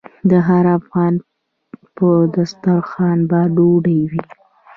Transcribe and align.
د 0.29 0.31
هر 0.47 0.65
افغان 0.77 1.13
په 1.97 2.09
دسترخان 2.35 3.17
به 3.29 3.39
ډوډۍ 3.55 3.99
وي؟ 4.09 4.23